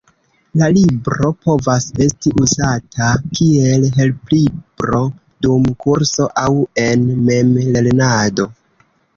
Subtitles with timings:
[0.59, 3.09] La libro povas esti uzata
[3.39, 5.03] kiel helplibro
[5.47, 6.51] dum kurso, aŭ
[6.87, 8.49] en memlernado.